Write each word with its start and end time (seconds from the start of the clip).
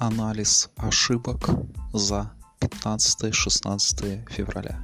Анализ 0.00 0.70
ошибок 0.76 1.50
за 1.92 2.32
15-16 2.60 4.30
февраля. 4.30 4.80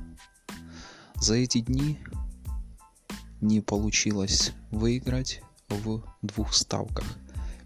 За 1.14 1.36
эти 1.36 1.60
дни 1.60 2.00
не 3.40 3.60
получилось 3.60 4.50
выиграть 4.72 5.40
в 5.68 6.02
двух 6.20 6.52
ставках. 6.52 7.06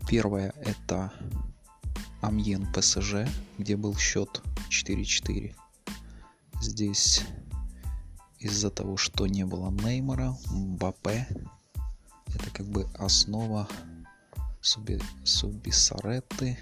Первая 0.07 0.53
это 0.61 1.11
Амьен 2.21 2.71
ПСЖ, 2.71 3.27
где 3.57 3.79
был 3.79 3.97
счет 3.97 4.43
4-4. 4.69 5.55
Здесь 6.61 7.23
из-за 8.39 8.71
того, 8.71 8.99
что 8.99 9.27
не 9.27 9.47
было 9.47 9.71
Неймара, 9.71 10.37
Мбаппе, 10.51 11.27
это 12.27 12.51
как 12.53 12.67
бы 12.67 12.87
основа 12.99 13.67
Суби, 14.61 15.01
Субисаретты, 15.25 16.59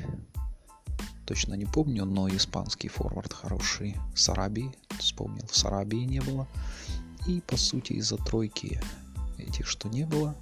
точно 1.26 1.54
не 1.54 1.66
помню, 1.66 2.04
но 2.04 2.28
испанский 2.28 2.88
форвард 2.88 3.32
хороший. 3.32 3.96
Сараби, 4.14 4.72
вспомнил, 4.98 5.46
в 5.46 5.56
Сарабии 5.56 6.04
не 6.04 6.20
было. 6.20 6.46
И 7.26 7.40
по 7.40 7.56
сути 7.56 7.94
из-за 7.94 8.16
тройки 8.16 8.80
этих, 9.36 9.66
что 9.66 9.88
не 9.88 10.04
было, 10.04 10.36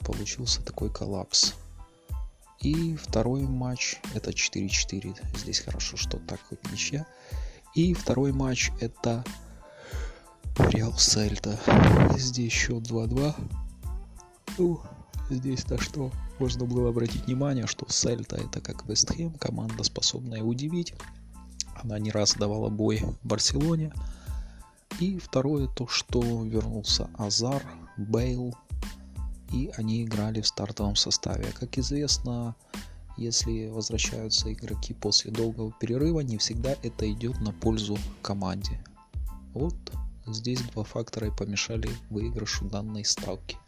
получился 0.00 0.62
такой 0.62 0.90
коллапс. 0.90 1.54
И 2.60 2.96
второй 2.96 3.42
матч 3.42 3.96
это 4.14 4.30
4-4. 4.30 5.16
Здесь 5.38 5.60
хорошо, 5.60 5.96
что 5.96 6.18
так 6.18 6.40
хоть 6.48 6.70
ничья. 6.70 7.06
И 7.74 7.94
второй 7.94 8.32
матч 8.32 8.70
это 8.80 9.24
Реал 10.58 10.96
Сельта. 10.98 11.58
Здесь 12.16 12.52
счет 12.52 12.82
2-2. 12.82 13.34
Ну, 14.58 14.80
здесь 15.30 15.66
на 15.68 15.78
что 15.78 16.10
можно 16.38 16.64
было 16.64 16.90
обратить 16.90 17.26
внимание, 17.26 17.66
что 17.66 17.86
Сельта 17.88 18.36
это 18.36 18.60
как 18.60 18.86
Вестхэм, 18.86 19.32
команда 19.34 19.84
способная 19.84 20.42
удивить. 20.42 20.94
Она 21.82 21.98
не 21.98 22.10
раз 22.10 22.34
давала 22.34 22.68
бой 22.68 22.98
в 23.22 23.26
Барселоне. 23.26 23.92
И 25.00 25.18
второе 25.18 25.68
то, 25.68 25.86
что 25.86 26.20
вернулся 26.44 27.10
Азар, 27.18 27.62
Бейл, 27.96 28.54
и 29.52 29.70
они 29.76 30.02
играли 30.02 30.40
в 30.40 30.46
стартовом 30.46 30.96
составе. 30.96 31.46
Как 31.52 31.76
известно, 31.78 32.54
если 33.16 33.68
возвращаются 33.68 34.52
игроки 34.52 34.94
после 34.94 35.30
долгого 35.30 35.72
перерыва, 35.80 36.20
не 36.20 36.38
всегда 36.38 36.74
это 36.82 37.10
идет 37.10 37.40
на 37.40 37.52
пользу 37.52 37.98
команде. 38.22 38.82
Вот 39.52 39.76
здесь 40.26 40.60
два 40.72 40.84
фактора 40.84 41.28
и 41.28 41.36
помешали 41.36 41.90
выигрышу 42.10 42.64
данной 42.66 43.04
ставки. 43.04 43.58